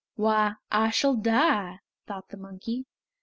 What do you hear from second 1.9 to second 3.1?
thought the monkey.